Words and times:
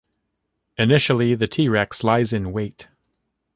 Initially 0.79 1.35
the 1.35 1.47
"T. 1.47 1.69
rex" 1.69 2.03
lies 2.03 2.33
in 2.33 2.51
wait. 2.51 2.87